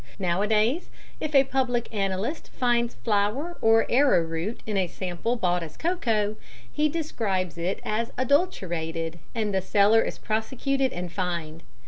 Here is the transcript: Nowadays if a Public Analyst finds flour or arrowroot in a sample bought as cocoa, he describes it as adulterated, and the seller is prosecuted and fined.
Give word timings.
Nowadays 0.17 0.89
if 1.19 1.35
a 1.35 1.43
Public 1.43 1.87
Analyst 1.93 2.49
finds 2.53 2.95
flour 2.95 3.57
or 3.61 3.85
arrowroot 3.87 4.61
in 4.65 4.75
a 4.75 4.87
sample 4.87 5.35
bought 5.35 5.61
as 5.61 5.77
cocoa, 5.77 6.37
he 6.73 6.89
describes 6.89 7.55
it 7.55 7.79
as 7.85 8.11
adulterated, 8.17 9.19
and 9.35 9.53
the 9.53 9.61
seller 9.61 10.01
is 10.01 10.17
prosecuted 10.17 10.91
and 10.91 11.11
fined. 11.11 11.61